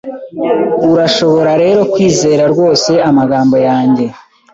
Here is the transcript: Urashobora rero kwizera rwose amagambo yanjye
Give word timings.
Urashobora 0.93 1.51
rero 1.63 1.79
kwizera 1.93 2.43
rwose 2.53 2.91
amagambo 3.09 3.55
yanjye 3.67 4.05